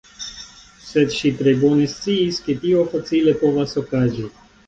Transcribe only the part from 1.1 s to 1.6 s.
ŝi tre